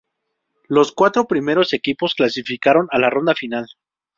[0.67, 3.67] Los cuatro primeros equipos clasificaron a la ronda final.